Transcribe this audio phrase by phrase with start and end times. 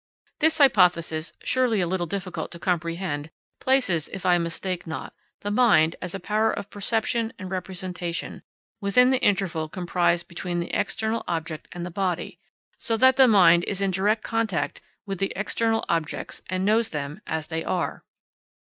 [0.39, 5.95] This hypothesis, surely a little difficult to comprehend, places, if I mistake not, the mind,
[6.01, 8.41] as a power of perception and representation,
[8.79, 12.39] within the interval comprised between the external object and the body,
[12.79, 17.45] so that the mind is in direct contact with external objects and knows them as
[17.49, 18.03] they are.